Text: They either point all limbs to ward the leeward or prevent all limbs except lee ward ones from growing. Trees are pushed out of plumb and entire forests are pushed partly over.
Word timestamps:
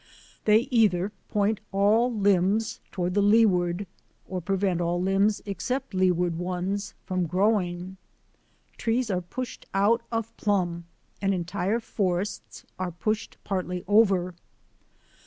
They 0.45 0.61
either 0.71 1.11
point 1.29 1.59
all 1.71 2.11
limbs 2.11 2.79
to 2.93 3.01
ward 3.01 3.13
the 3.13 3.21
leeward 3.21 3.85
or 4.27 4.41
prevent 4.41 4.81
all 4.81 4.99
limbs 4.99 5.43
except 5.45 5.93
lee 5.93 6.09
ward 6.09 6.39
ones 6.39 6.95
from 7.05 7.27
growing. 7.27 7.97
Trees 8.77 9.11
are 9.11 9.21
pushed 9.21 9.67
out 9.75 10.01
of 10.11 10.35
plumb 10.37 10.85
and 11.21 11.35
entire 11.35 11.79
forests 11.79 12.65
are 12.79 12.89
pushed 12.89 13.37
partly 13.43 13.83
over. 13.87 14.33